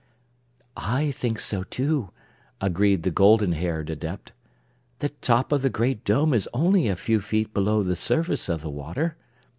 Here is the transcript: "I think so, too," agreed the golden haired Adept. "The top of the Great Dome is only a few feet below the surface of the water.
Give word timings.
"I 0.75 1.11
think 1.11 1.39
so, 1.39 1.61
too," 1.61 2.09
agreed 2.59 3.03
the 3.03 3.11
golden 3.11 3.51
haired 3.51 3.91
Adept. 3.91 4.31
"The 4.97 5.09
top 5.09 5.51
of 5.51 5.61
the 5.61 5.69
Great 5.69 6.03
Dome 6.03 6.33
is 6.33 6.49
only 6.55 6.87
a 6.87 6.95
few 6.95 7.21
feet 7.21 7.53
below 7.53 7.83
the 7.83 7.95
surface 7.95 8.49
of 8.49 8.63
the 8.63 8.71
water. 8.71 9.15